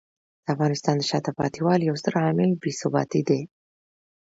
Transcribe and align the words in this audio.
د 0.43 0.45
افغانستان 0.53 0.95
د 0.97 1.03
شاته 1.09 1.31
پاتې 1.39 1.59
والي 1.65 1.83
یو 1.89 1.99
ستر 2.01 2.13
عامل 2.23 2.49
بې 2.61 2.71
ثباتي 2.81 3.21
دی. 3.29 3.41